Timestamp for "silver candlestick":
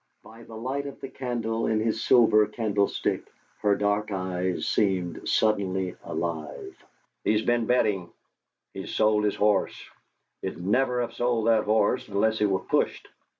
2.03-3.23